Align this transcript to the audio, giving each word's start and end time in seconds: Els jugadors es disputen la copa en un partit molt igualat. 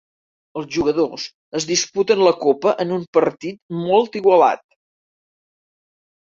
Els 0.59 0.67
jugadors 0.75 1.25
es 1.59 1.67
disputen 1.71 2.23
la 2.27 2.31
copa 2.45 2.73
en 2.85 2.95
un 2.97 3.05
partit 3.19 3.61
molt 3.83 4.19
igualat. 4.23 4.65